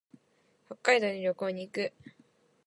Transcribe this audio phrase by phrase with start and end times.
[0.67, 1.93] 北海道に旅行に行く。